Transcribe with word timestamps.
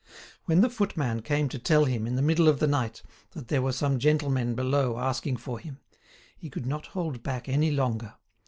When 0.45 0.61
the 0.61 0.69
footman 0.71 1.21
came 1.21 1.47
to 1.49 1.59
tell 1.59 1.85
him, 1.85 2.07
in 2.07 2.15
the 2.15 2.23
middle 2.23 2.47
of 2.47 2.59
the 2.59 2.65
night, 2.65 3.03
that 3.33 3.49
there 3.49 3.61
were 3.61 3.71
some 3.71 3.99
gentlemen 3.99 4.55
below 4.55 4.97
asking 4.97 5.37
for 5.37 5.59
him, 5.59 5.79
he 6.35 6.49
could 6.49 6.65
not 6.65 6.87
hold 6.97 7.21
back 7.21 7.47
any 7.47 7.69
longer. 7.69 8.15